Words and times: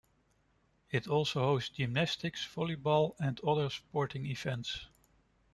It 0.89 1.05
also 1.07 1.41
hosts 1.43 1.69
gymnastics, 1.77 2.43
volleyball, 2.47 3.13
and 3.19 3.39
other 3.43 3.69
sporting 3.69 4.25
events. 4.25 4.87